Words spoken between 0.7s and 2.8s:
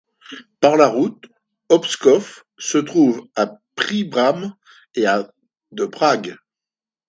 la route, Občov se